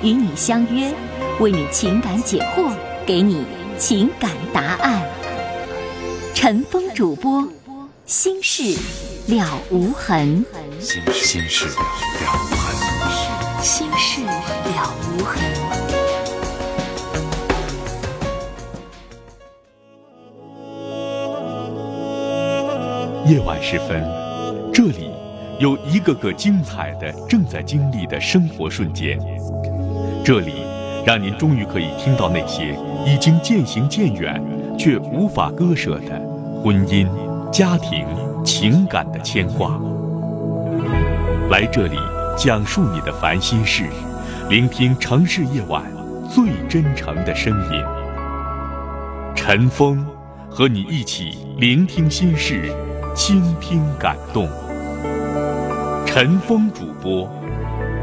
[0.00, 0.92] 与你相约，
[1.40, 2.72] 为你情感解惑，
[3.04, 3.44] 给你
[3.76, 5.02] 情感答案。
[6.32, 7.48] 陈峰主播，
[8.06, 8.78] 心事
[9.26, 10.44] 了无痕。
[10.78, 11.74] 心心事了
[12.32, 12.76] 无痕。
[13.60, 15.42] 心事了无痕。
[23.26, 24.02] 夜晚时分，
[24.72, 25.10] 这里
[25.58, 29.18] 有一个个精彩的正在经历的生活瞬间，
[30.28, 30.56] 这里
[31.06, 34.38] 让您终于可以听到那些已经渐行渐远
[34.78, 36.20] 却无法割舍的
[36.62, 37.08] 婚姻、
[37.50, 38.06] 家庭、
[38.44, 39.80] 情感的牵挂。
[41.48, 41.96] 来这里
[42.36, 43.84] 讲述你的烦心事，
[44.50, 45.82] 聆听城市夜晚
[46.28, 47.82] 最真诚的声音。
[49.34, 50.06] 陈峰
[50.50, 52.70] 和你一起聆听心事。
[53.14, 54.46] 倾听感动，
[56.06, 57.26] 陈峰主播，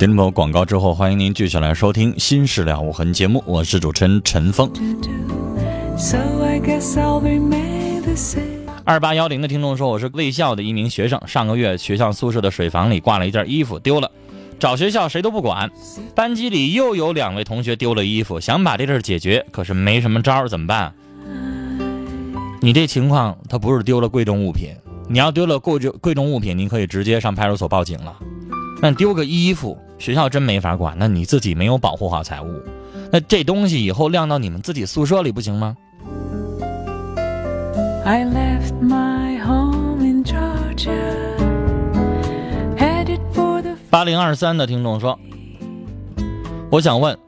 [0.00, 4.66] 听众朋友，广告之后，欢迎您继续来收听《心事了无痕》节目，我是主持人陈峰。
[8.82, 14.10] 二八幺零的听众说，我是卫校的一名学生，上个月学校宿舍的水房里挂了一件衣服，丢了，
[14.58, 15.70] 找学校谁都不管，
[16.14, 20.94] 班级里又有两位同学丢了衣服，想把这事解决，可是没什么招，怎么办？
[22.62, 24.70] 你这情况，他不是丢了贵重物品，
[25.10, 28.16] 你要丢了贵重贵重物品，您可以直接上派出所报警了。
[28.82, 30.96] 那丢个衣服，学校真没法管。
[30.98, 32.46] 那你自己没有保护好财物，
[33.12, 35.76] 那这东西以后晾到你们自己宿舍里不行吗？
[43.90, 45.18] 八零二三的听众说
[46.72, 47.18] ：“我想问，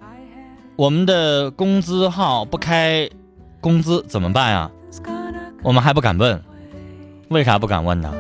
[0.77, 3.07] 我们的工资号不开
[3.61, 4.71] 工资怎么办呀？
[5.63, 6.43] 我们还不敢问，
[7.29, 8.11] 为啥不敢问呢？”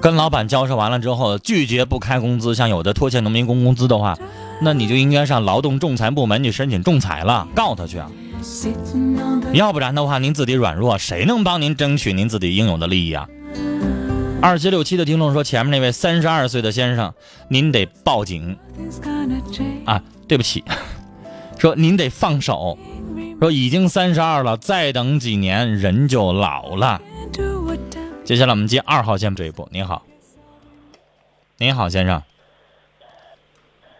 [0.00, 4.16] 跟老板交涉完了之后，拒绝不开工资，像有的拖欠农民工工资的话，
[4.62, 8.10] 那你就应该上劳动仲裁部门去申请仲裁了，告他去啊！
[9.52, 13.28] 要不然的话，您自己软弱，谁能帮您争取您自己应有的利益啊？
[14.42, 17.12] 二七六七的听众说，前面那位三十二岁的先生，
[17.48, 18.56] 您得报警
[19.84, 20.02] 啊！
[20.26, 20.64] 对不起，
[21.58, 22.78] 说您得放手，
[23.38, 27.00] 说已经三十二了，再等几年人就老了。
[28.30, 29.68] 接下来我们接二号线这一步。
[29.72, 30.06] 您好，
[31.58, 32.22] 您好，先生。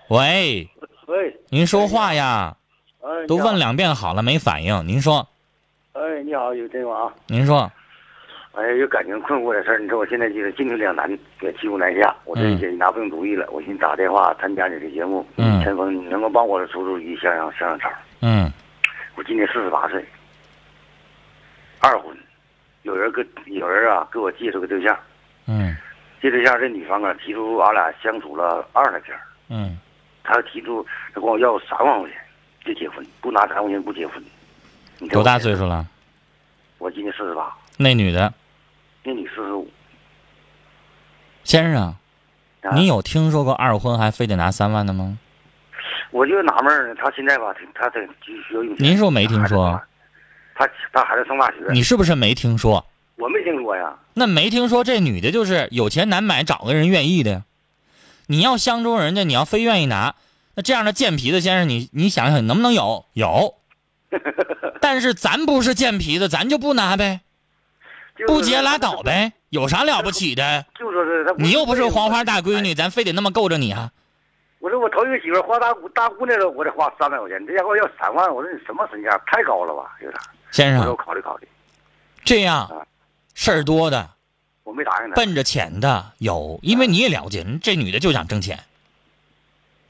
[0.06, 0.68] 喂。
[1.06, 1.36] 喂。
[1.48, 2.56] 您说话呀。
[3.00, 3.26] 哎。
[3.26, 4.86] 都问两遍好了，没反应。
[4.86, 5.28] 您说。
[5.94, 7.12] 哎，你好，有电话啊。
[7.26, 7.68] 您说。
[8.52, 9.80] 哎，有感情困惑的事儿。
[9.80, 11.10] 你说我现在就是进退两难，
[11.40, 12.14] 也骑虎难下。
[12.24, 13.50] 我这也拿不定主意了。
[13.50, 15.26] 我寻思打电话参加你的节目。
[15.38, 15.60] 嗯。
[15.64, 17.90] 陈峰，你能够帮我出出一想想想想招？
[18.20, 18.48] 嗯。
[19.16, 20.04] 我今年四十八岁，
[21.80, 22.16] 二婚。
[22.82, 24.98] 有人跟有人啊给我介绍个对象，
[25.46, 25.76] 嗯，
[26.20, 29.16] 这对象这女方啊提出俺俩相处了二十来天，
[29.48, 29.78] 嗯，
[30.24, 32.18] 她提出她管我要三万块钱
[32.64, 34.22] 就结婚，不拿三万块钱不结婚。
[35.10, 35.86] 多大岁数了？
[36.78, 37.54] 我今年四十八。
[37.76, 38.32] 那女的？
[39.02, 39.70] 那女四十五。
[41.42, 41.94] 先生，
[42.74, 45.18] 你有听说过二婚还非得拿三万的吗？
[46.10, 48.86] 我就纳闷呢，他现在吧，他得急需要用钱。
[48.86, 49.80] 您说没听说？
[50.60, 52.84] 他他孩子上大学，你是不是没听说？
[53.16, 53.96] 我没听说呀。
[54.12, 57.44] 那没听说，这女的就是有钱难买，找个人愿意的。
[58.26, 60.14] 你要相中人家，你要非愿意拿，
[60.54, 63.06] 那这样的贱皮子先生，你你想想，能不能有？
[63.14, 63.54] 有。
[64.82, 67.20] 但是咱不是贱皮子，咱就不拿呗，
[68.26, 70.66] 不结拉倒呗，有啥了不起的？
[70.78, 73.90] 就说是他，你又不是黄花大闺女，咱非得那么够着你啊？
[74.58, 79.10] 我说我头一个媳妇花大姑大姑娘了，我得花三百块钱，这家伙要三万，我说你什么身价？
[79.26, 80.20] 太高了吧，有点。
[80.50, 81.48] 先生，我考虑考虑。
[82.24, 82.70] 这样，
[83.34, 84.10] 事儿多的，
[84.64, 85.16] 我没答应他。
[85.16, 88.60] 奔着钱的有，因为你也了解，这女的就想挣钱。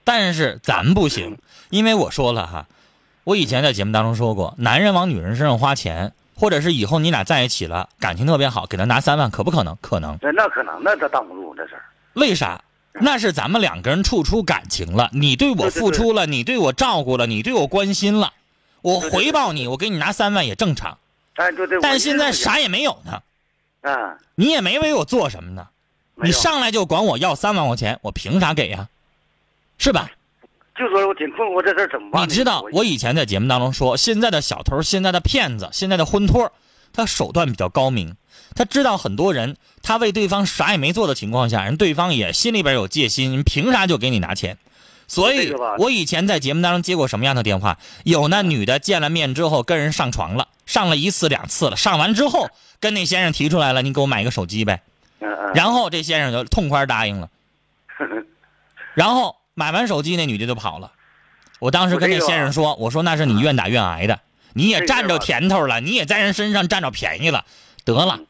[0.05, 1.39] 但是咱不行，
[1.71, 2.67] 因为我说了哈，
[3.25, 9.77] 我以前在节目当中说过，男人往女人身上花钱，或者是以后你俩在一起了，感情特别好，给他拿三万，可不可能？
[9.81, 10.19] 可能。
[10.21, 11.83] 那那可能，那他挡不住这事儿。
[12.15, 12.63] 为啥？
[12.93, 18.33] 那是咱们两个人处出感情了，你对我付出了，你对我照顾了，你对我关心了，
[18.83, 20.99] 我回报你，我给你拿三万也正常。
[21.35, 21.79] 哎，对对。
[21.81, 23.23] 但现在啥也没有呢，
[23.83, 25.69] 啊，你也没为我做什么呢，
[26.17, 28.89] 你上来就管我要三万块钱，我凭啥给呀？
[29.79, 30.11] 是吧？
[30.79, 32.29] 就说我挺困惑，这事怎么办？
[32.29, 36.53] 你知道，我以前在节目当中说，现在的小偷、现在的骗子、现在的婚托，
[36.93, 38.17] 他手段比较高明，
[38.55, 44.57] 他知道很多人他为对方啥也没做的情况下，人对方也心里边有戒心，人凭啥就给你拿钱？
[45.11, 47.79] 所以我以前在节目当中接过什么样的电话？
[48.05, 52.49] 有那女的见了面之后跟人上床了，上了一次两次了，上完之后
[52.79, 54.83] 跟那先生提出来了，你给我买个手机呗。
[55.53, 57.29] 然后这先生就痛快答应了。
[58.95, 60.93] 然后买完手机，那女的就跑了。
[61.59, 64.21] 我当时跟那先生说：“我说那是你愿打愿挨的，
[64.53, 67.45] 你也占着甜头了，你也在人身上占着便宜了，
[67.85, 68.21] 得了，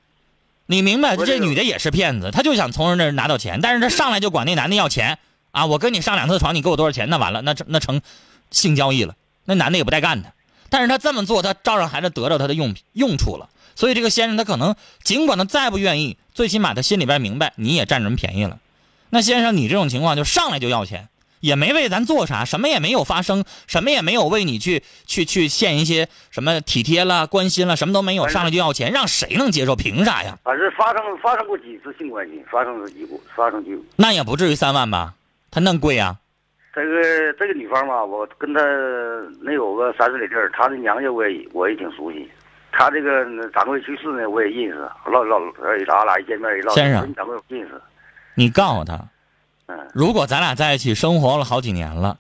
[0.65, 1.15] 你明白？
[1.19, 5.19] 这女的也是骗子，她就想从人那儿拿到钱，但是她上来就管那男的要钱
[5.53, 5.67] 啊！
[5.67, 7.09] 我跟你上两次床，你给我多少钱？
[7.09, 8.01] 那完了，那成那成
[8.51, 9.15] 性交易了。
[9.45, 10.33] 那男的也不带干的，
[10.69, 13.49] 但是他这么做，他照样还是得到他的用用处了。
[13.75, 18.59] 所以这个先生他可能尽管他再不愿意，最起码他心里边明白你也占人便宜了。
[19.09, 21.09] 那先生，你这种情况就上来就要钱，
[21.41, 29.75] 也没为咱做啥，什么也没有发生，什么也没有为你去去去献一些什么体贴了、关心了，什么都没有，上来就要钱，让谁能接受？
[29.75, 30.39] 凭啥呀？
[30.45, 33.85] 反正发生发生过几次性关系，发生过几过发生几过。
[33.97, 35.15] 那也不至于三万吧？
[35.51, 36.17] 他那贵啊？
[36.73, 38.61] 这个这个女方吧，我跟她
[39.43, 42.31] 能有个三四里地儿，她的娘家我也我也挺熟悉，
[42.71, 47.09] 她这个掌柜去世呢我也认识，唠唠呃咱俩一见面一唠，先生。
[47.09, 47.81] 你掌柜我认识，
[48.35, 48.95] 你告诉他，
[49.67, 49.77] 嗯。
[49.93, 52.19] 如果咱俩在一起生活了好几年了，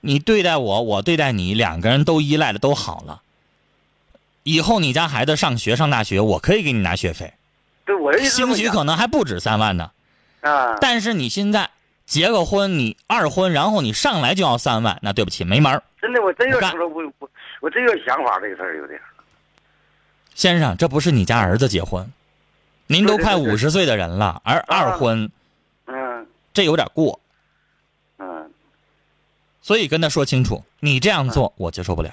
[0.00, 3.22] 你对待我，我对待你，两个人都依赖的都好了。
[4.42, 7.34] 以后你家孩子上学上大学，我可以给你拿学费，
[7.84, 9.90] 对我兴许可能还不止三万呢。
[10.40, 11.70] 啊，但是你现在
[12.06, 15.82] 结个婚，你二婚，然后你上来就要三万，那对不起，没门儿。
[16.00, 17.28] 真的我真有干时候我我
[17.60, 18.98] 我真有想法这个事儿有点，
[20.34, 22.08] 先生，这不是你家儿子结婚，
[22.86, 25.28] 您都快五十岁的人了，而二婚
[25.86, 27.18] 嗯这有点过，
[28.18, 28.48] 嗯，
[29.60, 32.10] 所以跟他说清楚，你这样做我接受不了。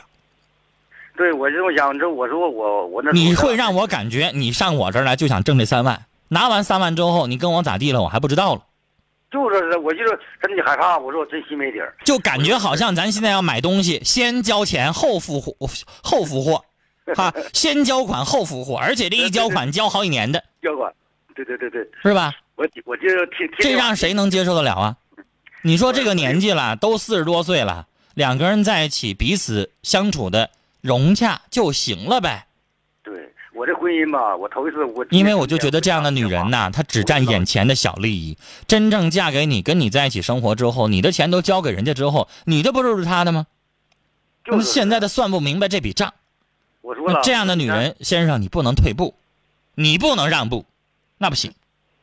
[1.16, 8.64] 对我就想，这我说我我那你会让我感觉你上我这儿来就想挣这三万，拿完三万之后你跟我咋地了，我还不知道了，
[9.34, 15.56] 就是我就是真的害怕，我说我真心没底儿，就感觉好像咱现在要买东西，先交钱后付货，
[16.04, 16.64] 后付货，
[17.16, 20.94] 哈，先交款后付货，而且这一交款交好几年的， 交款，
[21.36, 22.32] 对对对对，是吧？
[22.56, 24.96] 我我就听听这让谁能接受得了啊？
[25.64, 30.52] 你说这个年纪了，都四十多岁了，两个人在一起，彼此相处的
[30.82, 32.46] 融洽就行了呗。
[33.84, 38.38] 婚姻吧，我头一次我因为我就觉得这样的女人呐，她只占眼前的小利益。
[38.66, 43.46] 真正嫁给你，跟你在一起生活之后，你的钱都交给人家之后，你的不就是她的吗？
[44.46, 46.14] 那就是现在的算不明白这笔账。
[46.82, 49.16] 我说了这样的女人，先生，你不能退步，
[49.76, 50.66] 你不能让步，
[51.18, 51.54] 那不行，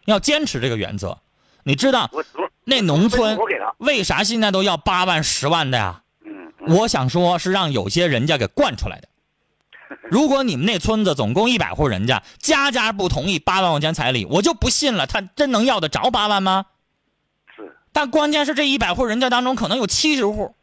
[0.04, 1.18] 要坚持这个原则。
[1.64, 2.10] 你知道
[2.64, 3.38] 那农村
[3.78, 6.02] 为啥现在都要八万、十万的呀？
[6.66, 9.08] 我想说，是让有些人家给惯出来的。
[10.10, 16.66] 如果你们那村子总共一百户人家，家家不同意八万块钱彩礼，我就不信了，他真能要得着八万吗？
[17.56, 20.54] 是但关键是这一百户人家当中，可能有七十户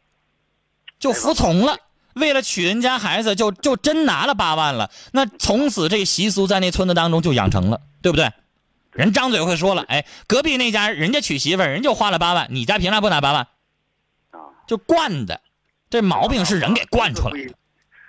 [0.98, 1.76] 就服从了，
[2.14, 4.90] 为了娶人家孩子就，就真拿了八万了。
[5.12, 8.32] 那从此这习俗在那村子当中就养成了，对不对？
[8.92, 13.42] 人张嘴会说了，哎，隔壁那家人家娶媳妇儿，人就花了八万，你家凭啥不拿八万？
[14.30, 15.40] 啊，就惯的，
[15.90, 17.54] 这毛病是人给惯出来的。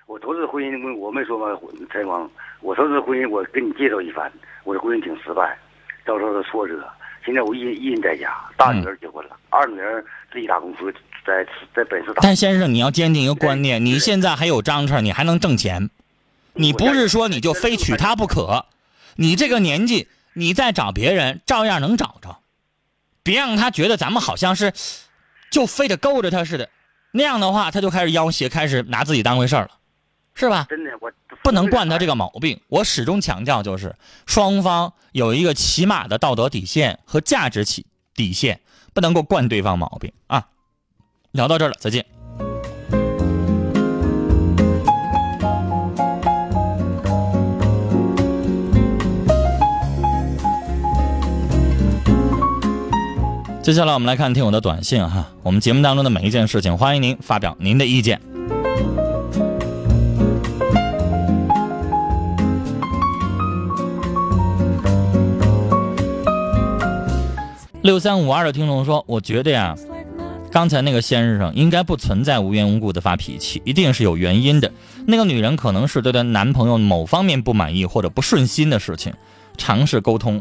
[0.09, 1.55] 我头次婚姻，我没说嘛，
[1.91, 2.27] 陈光，
[2.61, 4.29] 我头次婚姻，我跟你介绍一番，
[4.63, 5.55] 我的婚姻挺失败，
[6.03, 6.83] 遭受了挫折。
[7.23, 10.91] 现在我一一人在家，大女儿结婚了，二女儿自己打工资，
[11.23, 12.23] 在在本市打。
[12.23, 15.91] 但先生，你要坚定一个观念，你现在还有张车，你还能挣钱，
[16.53, 18.65] 你不是说你就非娶她不可，
[19.17, 22.39] 你这个年纪，你再找别人照样能找着，
[23.21, 24.73] 别让他觉得咱们好像是
[25.51, 26.67] 就非得勾着他似的，
[27.11, 29.71] 那样的话他就开始要挟，开始拿自己当回事儿了，
[30.33, 30.65] 是吧？
[30.69, 31.11] 真的，我
[31.43, 32.59] 不能惯他这个毛病。
[32.67, 33.95] 我始终强调，就是
[34.25, 38.61] 双方有一个起码的道德底线和价值起底线，
[38.93, 40.47] 不能够惯对方毛病啊。
[41.31, 42.05] 聊到这儿了，再见。
[53.61, 58.28] 接下来我们来看听友的短信哈，我们节目当中的每一件事情，欢迎您发表您的意见。
[67.89, 69.75] 六三五二的听众说，我觉得呀，
[70.51, 74.71] 刚才那个先生应该不存在无缘无故的发脾气，一定是有原因的。
[75.07, 79.11] 那个女人可能是对她男朋友某方面不满意或者不顺心的事情，
[79.57, 80.39] 尝试沟通。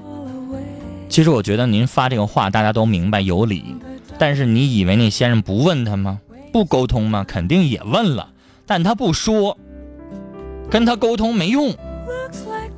[1.09, 3.64] 其实我觉得您发这个话大家都明白有理，
[4.19, 6.21] 但是你以为那先生不问他吗？
[6.52, 7.25] 不沟通吗？
[7.26, 8.28] 肯定也问了，
[8.67, 9.57] 但他不说，
[10.69, 11.75] 跟他沟通没用。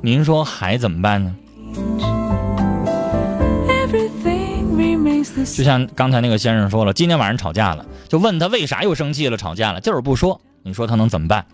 [0.01, 1.35] 您说还怎么办呢？
[5.55, 10.39] 就像刚才那个先生说了，今天晚上吵架了，就问他为啥又生气了，吵架了，就是不说。
[10.63, 11.45] 你说他能怎么办？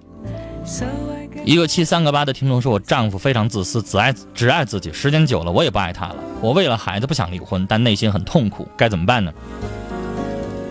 [1.46, 6.16] 一个七三个八的听众说：“我丈夫非常自私，只爱只爱自己，时间久了我也不爱他了。
[6.42, 9.32] 我为了孩子不想离婚，但内心很痛苦，该怎么办呢？”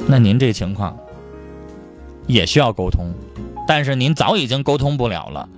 [0.06, 0.94] 那您这情况
[2.26, 3.10] 也需要沟通，
[3.66, 5.48] 但是您早已经沟通不了了，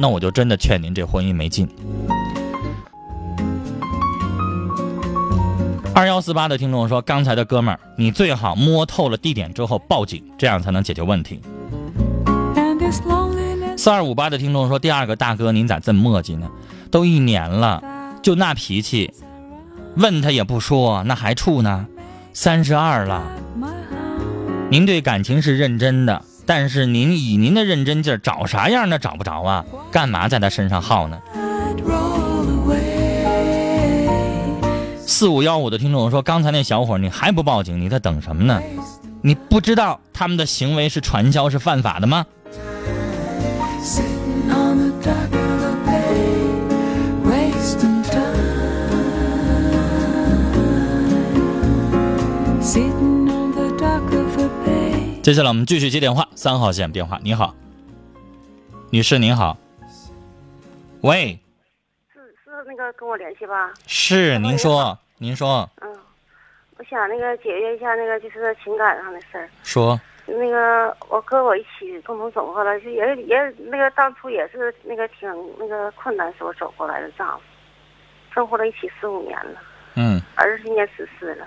[0.00, 1.68] 那我就真的劝您这婚姻没劲。
[5.94, 11.38] 二幺四八的听众说：“刚才的哥们儿，你最好摸透了地点之后报警，这样才能解决问题。”
[13.76, 16.48] 四二五八的听众说：“第二个大哥，您咋这么磨叽呢？
[16.90, 17.82] 都一年了，
[18.22, 19.12] 就那脾气，
[19.96, 21.86] 问他也不说，那还处呢？
[22.32, 23.22] 三十二了，
[24.70, 29.62] 您对感情是认真的，但是您以您的认真劲儿，找啥样那找不着啊？
[29.90, 31.18] 干嘛在他身上耗呢？”
[35.22, 37.80] 四五幺五的听众说：“刚才那小伙，你还不报警？
[37.80, 38.60] 你在等什么呢？
[39.22, 42.26] 你不知道他们的行为是传销，是犯法的吗？”
[55.22, 57.54] 接下来我们继续接电话，三号线电话，你好，
[58.90, 59.56] 女士您好，
[61.02, 61.38] 喂，
[62.12, 63.72] 是是那个跟我联系吧？
[63.86, 65.88] 是您说，您说，嗯，
[66.78, 69.48] 我想那个解决一下那个就是情感上的事儿。
[69.62, 77.42] 说，那个我和我一起共同走过来，就也也那个当初也是那个挺那个困难时候走过来的丈夫，
[78.34, 79.62] 生活了一起十五年了，
[79.94, 81.46] 嗯，儿子今年十四了。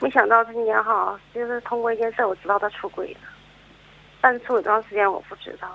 [0.00, 3.28] 没想到这今年哈，就是通过一件事，我知道他出轨了，
[4.20, 5.68] 但是出轨多长时间我不知道，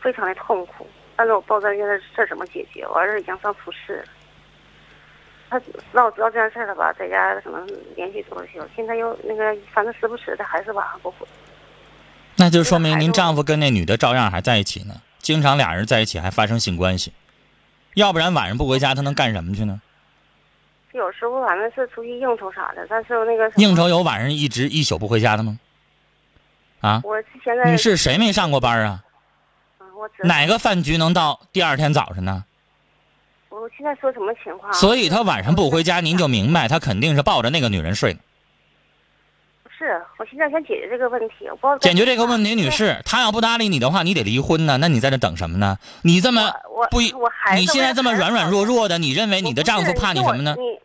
[0.00, 0.86] 非常的痛苦。
[1.16, 2.86] 但是我不知道这件事怎么解决。
[2.86, 4.04] 我儿子已经上初四了，
[5.52, 5.60] 他
[5.92, 11.26] 让我知道这件事了吧，在家可能连续多久，现在又那个，反正时不时的还是晚上不回。
[12.36, 17.12] 那就说明您丈夫跟那女的照样还在一起呢，经常俩人在一起还发生性关系，
[17.92, 19.82] 要不然晚上不回家他能干什么去呢？
[20.92, 25.58] 有时候反正是出去应酬啥的，但是那个应酬有晚上一直一宿不回家的吗？
[26.80, 27.02] 啊？
[27.04, 29.04] 我现在你是谁没上过班啊？
[30.24, 32.44] 哪个饭局能到第二天早上呢？
[33.62, 34.72] 我现在说什么情况？
[34.72, 38.12] 所以他晚上不回家，您就明白他肯定是抱着那个女人睡
[39.62, 39.70] 不。
[39.70, 44.78] 是我现在想解决这个问题，我不知道解决这个问题，女士，他要不搭理你的话，你得离婚呢。
[44.78, 45.78] 那你在这等什么呢？
[46.02, 46.42] 你这么
[46.74, 50.56] 我不我孩子你现在这么软软弱弱的，你认为你的丈夫怕你你什么呢？
[50.58, 50.76] 你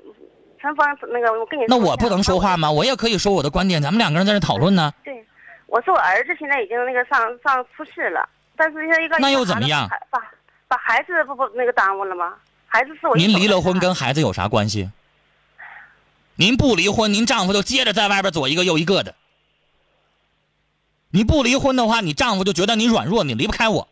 [0.61, 2.71] 陈芳那个我跟你那我不能说话吗？
[2.71, 4.93] 我也可以说我的观点，咱们两个人在这讨论呢。
[5.03, 5.25] 对，
[5.65, 9.89] 我说我儿子现在已经那个上上初四了，但是他一个那又怎么样？
[10.11, 10.19] 把
[10.67, 12.33] 把孩子不不那个耽误了吗？
[12.67, 14.91] 孩子是我您离了婚跟孩子有啥关系？
[16.35, 19.15] 您不离婚，您丈夫就接着在外边左一个右一个的。
[21.09, 23.87] 你不离婚的话，你丈夫就觉得你软弱，你离不开我，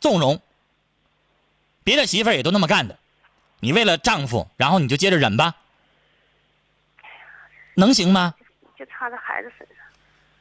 [0.00, 0.40] 纵容。
[1.82, 2.98] 别的媳妇儿也都那么干的，
[3.60, 5.56] 你为了丈夫，然后你就接着忍吧，
[7.74, 8.34] 能行吗？
[8.78, 9.76] 就差在孩子身上。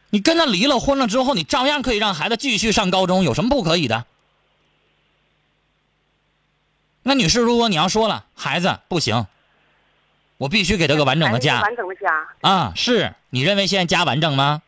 [0.10, 4.06] 你跟他离了婚了之后，你照样可以让孩子继续上高中，有什么不可以的？
[7.08, 9.28] 那女士，如果你要说了孩子不行，
[10.36, 11.62] 我必须给他个完整的家。
[11.62, 14.62] 完整的家啊，是你认为现在家完整吗？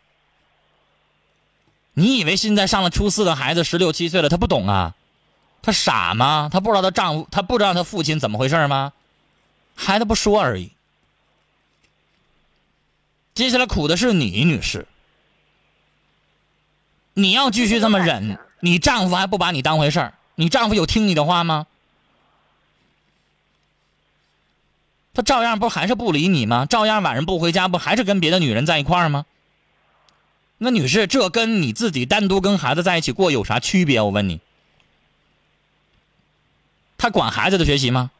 [1.95, 4.95] 你以为现在上了初四的孩子十六七岁了，他不懂啊？
[5.61, 6.49] 他傻吗？
[6.49, 8.93] 他不知道他丈夫，他不知道他父亲怎么回事吗？
[9.75, 10.71] 孩子不说而已。
[13.33, 14.87] 接下来苦的是你，女士。
[17.15, 20.13] 你要继续这么忍，你丈夫还不把你当回事儿？
[20.35, 21.67] 你丈夫有听你的话吗？
[25.13, 26.65] 他照样不还是不理你吗？
[26.65, 29.25] 照样晚上不回家，不还是跟别的女人在一块儿吗？
[30.59, 34.01] 那女士，这跟你自己单独跟孩子在一起过有啥区别？
[34.01, 34.41] 我问你，
[36.97, 38.11] 他管孩子的学习吗？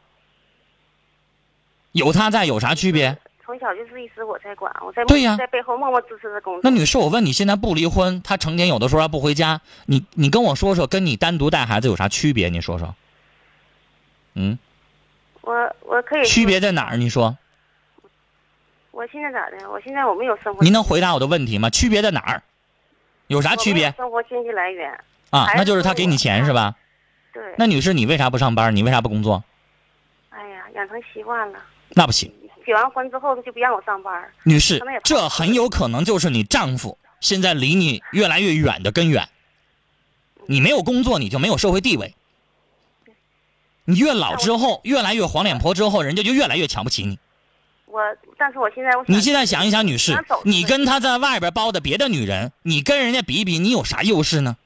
[1.92, 3.18] 有他在有啥区别？
[3.44, 6.60] 从小就是一直我在管，我在对呀，在背后默默支持的工作。
[6.62, 12.48] 那女士，我问你，现在不离婚，他成天有的时候还不回家，你你跟我说说，跟你单独带孩子有啥区别？
[12.48, 12.94] 你说说。
[14.34, 14.58] 嗯。
[15.50, 16.24] 我我可以。
[16.24, 16.96] 区别在哪儿？
[16.96, 17.36] 你说。
[18.92, 19.68] 我现在咋的？
[19.70, 20.62] 我现在我没有生活。
[20.62, 21.70] 您能回答我的问题吗？
[21.70, 22.42] 区别在哪儿？
[23.26, 24.92] 有啥区别生活经济来源。
[25.30, 25.46] 啊？
[25.56, 26.76] 那就是他给你钱是吧？
[27.32, 27.42] 对。
[27.58, 28.74] 那女士，你为啥不上班？
[28.74, 29.42] 你为啥不工作？
[30.30, 31.58] 哎呀，养成习惯了。
[31.90, 32.32] 那不行，
[32.64, 34.28] 结完婚之后他就不让我上班。
[34.44, 39.28] 女士这很有可能就是你丈夫现在离你越来越远的根源。
[40.46, 42.14] 你没有工作，你就没有社会地位。
[43.84, 47.18] 你越老之后，越来越黄脸婆之后，人家就越来越瞧不起你。
[47.86, 48.00] 我，
[48.38, 54.56] 但是我现在我你现在想一想，女士，你跟他在外边包的别的女人，你跟人家比一比，你有啥优势呢？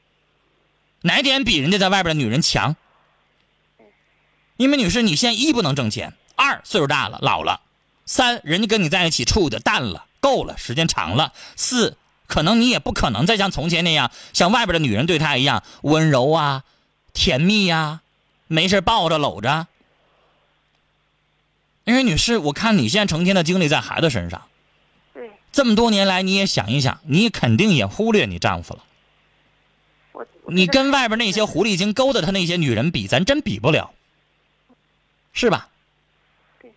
[1.02, 2.76] 哪点比人家在外边的女人强？
[4.56, 7.60] 因为女士，你现在一不能挣钱，二岁数大了老了，
[8.04, 16.62] 三人家跟你在一起处的淡了够了，时间长了，四可能你也不可能再像从前那样，像外边的女人对他一样温柔啊、
[17.12, 18.02] 甜蜜呀、
[18.54, 19.66] 没事抱着搂着。
[21.84, 24.40] 因为女士，我看你现在成天的精力在孩子身上，
[25.12, 28.84] 对这么多年来，你也想一想，你肯定也忽略你丈夫了。
[30.12, 33.92] 我，你跟外边那些狐狸精勾搭他那些女人比，咱真比不了，
[35.34, 35.68] 是吧？
[36.58, 36.72] 对。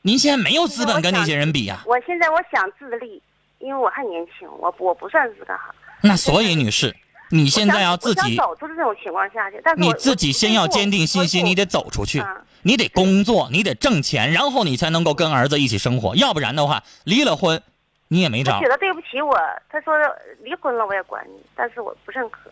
[0.00, 3.20] 您现在没有资本跟那些人比呀、我现在我想自立，
[3.58, 5.74] 因为我还年轻，我我不算是干哈。
[6.00, 6.96] 那所以，女士，
[7.30, 11.88] 你现在要自己，走出这种情况下去，但是你自己先要坚定信心，你得走。
[11.90, 16.14] 出去啊，你得工作，你得挣钱，然后你才能够跟儿子一起生活。
[16.16, 17.62] 要不然的话，离了婚，
[18.08, 18.68] 你也没招他觉。
[18.68, 19.34] 得对不起我，
[19.70, 19.94] 他说
[20.42, 22.50] 离婚了我也管你，但是我不认可，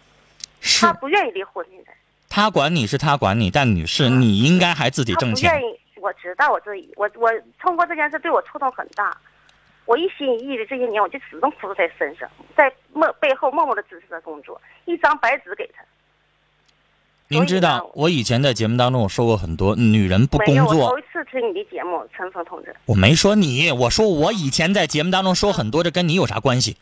[0.61, 1.93] 是他不愿意离婚现在。
[2.31, 5.71] 他管你是他管你，但女士，你应该还自己挣钱不愿。
[5.71, 7.31] 意，我知道我自己我我
[7.61, 9.15] 通过这件事对我触动很大，
[9.85, 15.85] 我一心一意的这些年我就始终付出在身上，在默背后默默的支持他工作，一张白纸给他。
[17.29, 22.75] 您知道我以前在节目当中我说过很多，女人不工作我头一次听你的节目，陈峰同志。
[22.85, 26.77] 我没说你，我说我以前在节目当中说很多，这跟你有啥关系？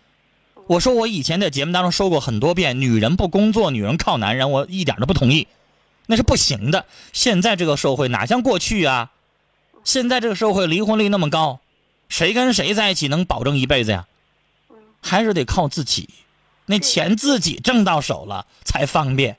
[0.67, 5.49] 我说我以前在节目当中说过很多遍，女人不工作，女人靠男人，我一点都不同意，
[6.07, 6.87] 那是不行的。
[7.13, 9.11] 现在这个社会哪像过去啊？
[9.83, 11.61] 现在这个社会离婚率那么高，
[12.09, 14.07] 谁跟谁在一起能保证一辈子呀？
[15.05, 16.09] 还是得靠自己，
[16.67, 19.37] 那钱自己挣到手了才方便，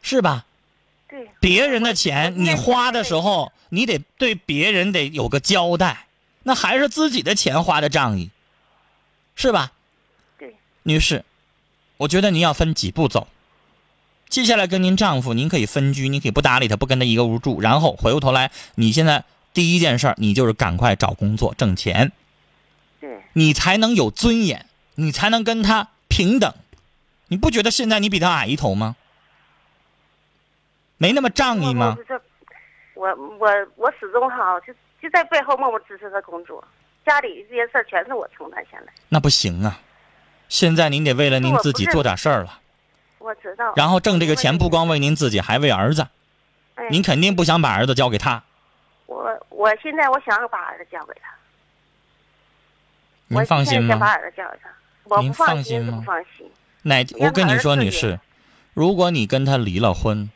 [0.00, 0.46] 是吧？
[1.08, 6.06] 对，别人的钱你花的时候，你得对别人得有个交代，
[6.44, 8.30] 那还是自己的钱花的仗义，
[9.34, 9.72] 是吧？
[10.38, 11.24] 对，女士，
[11.96, 13.26] 我觉得您要分几步走。
[14.28, 22.12] 接下来跟您丈夫，您可以分居，您可以不搭理他，不跟他一个屋住，然后回过头来，你现在第一件事儿，你就是赶快找工作挣钱，
[23.00, 24.66] 对，你才能有尊严，
[24.98, 26.52] 你才能跟他平等。
[27.28, 28.96] 你不觉得现在你比他矮一头吗？
[30.96, 31.96] 没那么仗义吗？
[32.94, 36.62] 我我我我始终哈就就在背后默默支持他工作，
[37.06, 38.92] 家里这些事儿全是我承担下来。
[39.08, 39.78] 那不行啊！
[40.48, 42.58] 现在您得为了您自己做点事儿了，
[43.18, 43.72] 我知道。
[43.76, 46.08] 然后挣这个钱不光为您自己，还为儿子。
[46.74, 48.42] 哎您肯定不想把儿子交给他，
[49.06, 51.34] 我我现在我想把儿子交给他，
[53.28, 54.12] 您放心我现在想把吗？
[54.12, 54.70] 儿子交给他，
[55.08, 56.46] 我您不放心吗不放心。
[56.82, 57.04] 哪？
[57.18, 58.20] 我跟你说，女士，
[58.74, 60.30] 如果你跟他离了婚，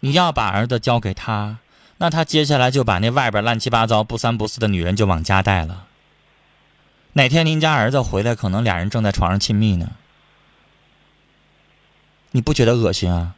[0.00, 1.58] 你要把儿子交给他，
[1.98, 5.86] 那他接下来就把那外边乱七八糟、不三不四的女人就往家带了。
[7.14, 9.92] 哪天您家儿子回来，可能俩人正在床上亲密呢，
[12.32, 13.34] 你不觉得恶心啊？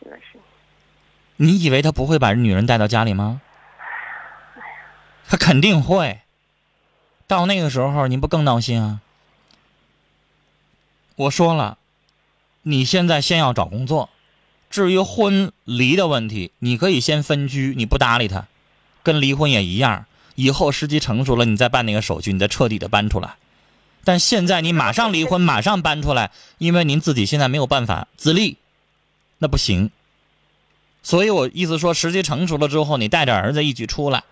[0.00, 0.40] 恶心。
[1.36, 3.42] 你以为他不会把女人带到家里吗？
[5.28, 6.20] 他肯定会。
[7.26, 9.00] 到那个时候，您不更闹心啊？
[11.20, 11.76] 我说了，
[12.62, 14.08] 你现在先要找工作，
[14.70, 18.46] 至于婚离的问题，你可以先分居，你不搭理他，
[19.02, 20.06] 跟离婚也一样。
[20.34, 23.34] 以后时机成熟了，你再办那个手续，你再彻底的搬出来。
[24.02, 28.56] 但现在你马上离婚，马上搬出来，因为您自己现在没有办法自立，
[29.36, 29.90] 那不行。
[31.02, 34.24] 所以我意思说，时机成熟了之后，你带着儿子一起出来，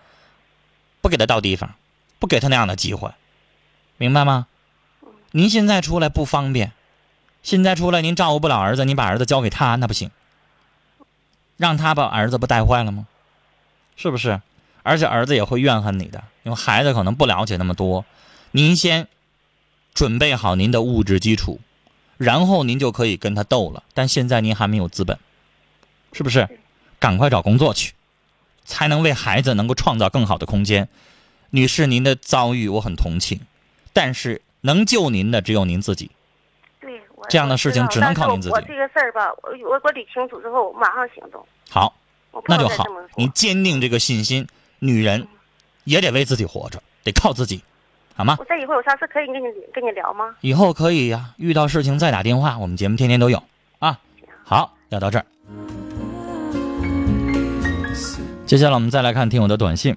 [1.02, 1.74] 不给他到地方，
[2.18, 3.10] 不给他那样的机会，
[3.98, 4.46] 明白吗？
[5.32, 6.72] 您现在出来不方便，
[7.42, 10.10] 现在出来您照顾不了儿子，您把儿子交给他那不行，
[11.56, 13.06] 让他把儿子不带坏了吗？
[13.96, 14.40] 是不是？
[14.82, 18.04] 而且儿子也会怨恨你的，因为孩子可能不了解那么多。
[18.52, 19.08] 您先
[19.92, 21.60] 准备好您的物质基础，
[22.16, 23.82] 然后您就可以跟他斗了。
[23.92, 25.18] 但现在您还没有资本，
[26.12, 26.48] 是不是？
[26.98, 27.92] 赶快找工作去，
[28.64, 30.88] 才能为孩子能够创造更好的空间。
[31.50, 33.40] 女士，您的遭遇我很同情，
[33.92, 36.10] 但是能救您的只有您自己。
[37.28, 41.44] 这样的事情只能靠您自己我这个事儿吧，我我我捋清楚之后，我马上行动。
[41.70, 41.94] 好，
[42.46, 44.46] 那就好能再这么，说你坚定这个信心。
[44.80, 45.26] 女人
[45.82, 47.62] 也得为自己活着，得得靠自己，
[48.14, 48.36] 好吗？
[48.38, 50.36] 我在以后有啥事可以跟你跟你聊吗？
[50.42, 53.42] 以后可以呀、遇到事情再打电话，我们节目天天都有
[53.78, 53.98] 啊。
[54.44, 55.24] 好，聊到这儿，
[58.46, 59.96] 接下来我们再来看听友的短信。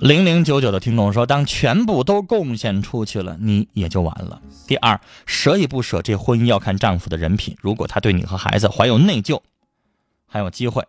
[0.00, 4.40] 零零九九的听众说：“当全部都贡献出去了，你也就完了。
[4.66, 7.56] 第二，舍与不舍，这婚姻要看丈夫的人品。
[7.60, 9.40] 如果他对你和孩子怀有内疚，
[10.26, 10.84] 还有机会。”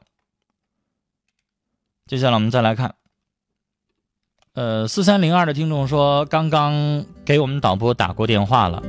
[2.05, 2.95] 接下来我们再来看，
[4.53, 8.83] 呃，四三零二的听众说：“刚刚给我们导播打过电话了，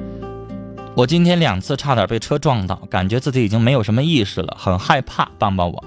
[0.97, 5.85] 我今天两次差点被车撞到，感觉自己已经没有什么意识了，很害怕，帮帮我。”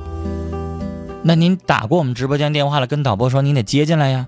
[1.24, 4.28] 那您打过我们直播间电话了，跟导播说您得接进来呀。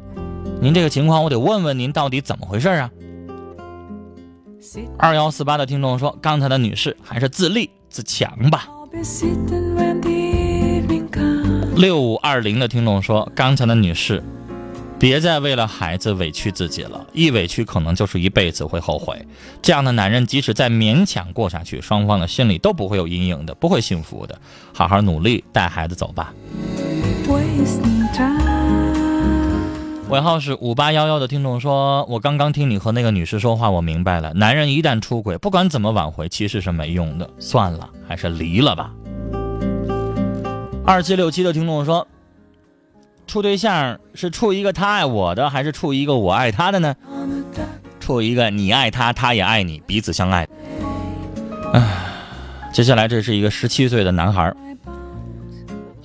[0.62, 2.90] 您这个情况，我得问问您到底怎么回事啊？
[4.98, 8.68] 二幺四八的听众说，刚才的女士还是自立自强吧。
[11.76, 14.24] 六五二零的听众说，刚才的女士，
[15.00, 19.26] 别再为了孩子委屈自己了，一委屈可能就是一辈子会后悔。
[19.62, 24.40] 这样的男人，即使再勉强过下去，双方的心里都不会有阴影的，不会幸福的。
[24.72, 26.32] 好好努力，带孩子走吧。
[30.10, 37.28] 尾号是五八幺幺的听众说：“我刚刚听你和那个女士说话，我明白了，男人一旦出轨，不管怎么挽回，其实是没用的。
[37.40, 38.92] 算了，还是离了吧。”
[40.86, 42.08] 二七六七的听众说
[43.26, 46.96] ：“处对象是处一个他爱我的，还是处一个我爱他的呢？
[48.00, 50.48] 处一个你爱他，他也爱你，彼此相爱。”，
[52.72, 54.54] 接下来这是一个十七岁的男孩。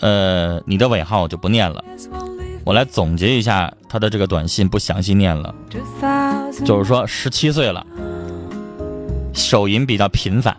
[0.00, 1.84] 呃，你的尾号我就不念了。
[2.64, 5.54] 我来总结一下他的这个短信，不详细念了。
[6.64, 7.86] 就是说，十七岁了，
[9.32, 10.56] 手淫比较频繁。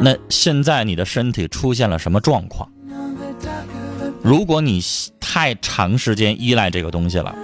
[0.00, 2.68] 那现在你的身体出现了什么状况？
[4.20, 4.80] 如果你
[5.20, 7.34] 太长时间依赖这个东西了，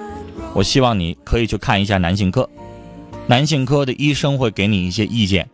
[0.54, 2.48] 我希望你可以去看一下男性科，
[3.26, 5.48] 男性科的医生会给你一些意见，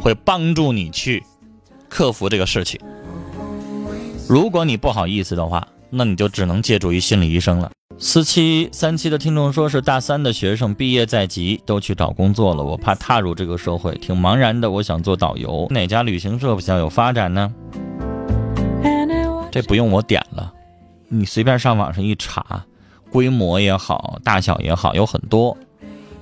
[0.00, 1.24] 会帮助你去
[1.88, 2.80] 克服这个事情。
[4.28, 7.70] 如果你不好意思的话，那你就只能借助于心理医生了。
[7.96, 12.62] 四七三七的听众说是大三的学生，毕业在即，都去找工作了。
[12.62, 14.68] 我怕踏入这个社会，挺茫然的。
[14.68, 17.54] 我想做导游，哪家旅行社比较有发展呢？
[19.52, 20.52] 这不用我点了，
[21.08, 22.64] 你随便上网上一查，
[23.10, 25.56] 规模也好，大小也好，有很多。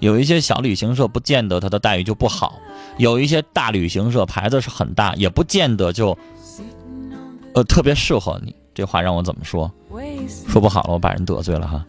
[0.00, 2.58] 有一些小旅行社不见得它的待遇就不好，
[2.98, 6.16] 有一些大旅行社牌子是很大，也不见得就，
[7.54, 8.54] 呃，特别适合你。
[8.74, 9.70] 这话让我怎么说？
[10.48, 11.86] 说不好了，我把人得罪了哈。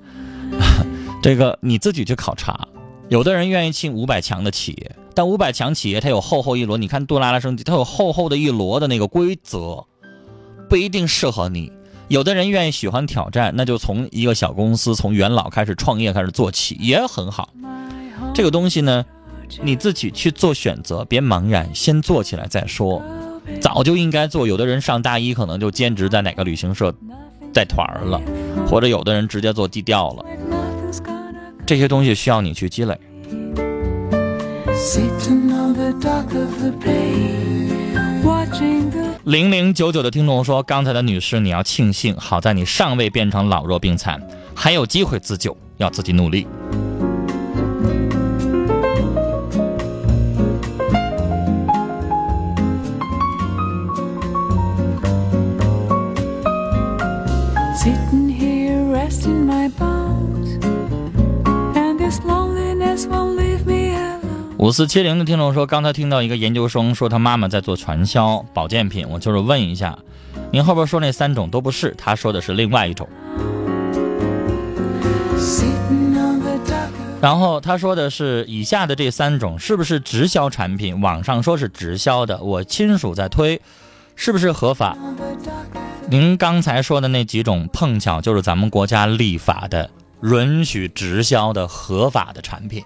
[1.21, 2.67] 这个你自己去考察。
[3.10, 6.78] 有的人愿意进五百强的企业，但五百强企业它有厚厚一摞。
[6.78, 9.86] 你看杜拉拉升级，它有厚厚的一摞的那个规则，
[10.69, 11.71] 不一定适合你。
[12.08, 17.49] 有的人愿意喜欢挑战，那就从一个小公司，从元老开始创业开始做起，也很好。
[18.34, 19.06] 这个东西呢，
[19.63, 23.01] 你自己去做选择，别茫然，先做起来再说。
[23.60, 24.48] 早就应该做。
[24.48, 26.94] 有的人上大一可能就兼职在哪个旅行社
[27.54, 28.22] 带团了，
[28.68, 30.26] 或者有的人直接做地调了。
[31.66, 33.00] 这些东西需要你去积累。
[39.24, 44.22] 零零九九的听众说：“刚才的女士，你要庆幸，好在你尚未变成老弱病残，
[44.54, 46.46] 还有机会自救，要自己努力。”
[64.58, 70.00] 五四七零的听众说，刚才听到一个研究生说他妈妈在做传销保健品，我就是问一下，
[70.52, 73.08] 您后边说那三种都不是，他说的是另外一种。
[77.22, 81.02] 然后他说的是以下的这三种是不是直销产品？
[81.02, 83.62] 网上说是直销的，我亲属在推，
[84.15, 84.98] 是不是合法？
[86.10, 89.89] 您刚才说的那几种，碰巧就是咱们国家立法的
[90.24, 92.82] 允许直销的合法的产品。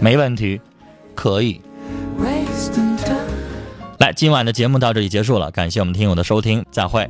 [0.00, 0.60] 没问题，
[1.14, 1.60] 可以。
[3.98, 7.08] 来，今晚的节目到这里结束了，感谢我们听友的收听，再会。